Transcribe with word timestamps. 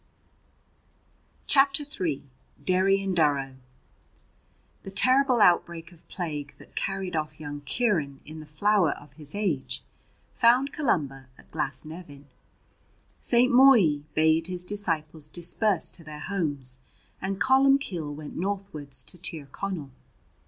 CHAPTER 1.45 1.83
III 1.83 2.23
DERRY 2.65 3.03
AND 3.03 3.15
DURROW 3.15 3.57
THE 4.81 4.89
terrible 4.89 5.39
outbreak 5.39 5.91
of 5.91 6.07
plague 6.07 6.55
that 6.57 6.75
carried 6.75 7.15
off 7.15 7.39
young 7.39 7.61
Ciaran 7.67 8.19
in 8.25 8.39
the 8.39 8.47
flower 8.47 8.93
of 8.93 9.13
his 9.13 9.35
age 9.35 9.83
found 10.33 10.73
Columba 10.73 11.27
at 11.37 11.51
Glasnevin. 11.51 12.25
St. 13.19 13.53
Mobhi 13.53 14.03
bade 14.15 14.47
his 14.47 14.65
disciples 14.65 15.27
disperse 15.27 15.91
to 15.91 16.03
their 16.03 16.21
homes, 16.21 16.79
and 17.21 17.39
Columbcille 17.39 18.11
went 18.15 18.35
northwards 18.35 19.03
to 19.03 19.19
Tir 19.19 19.45
Connell. 19.51 19.91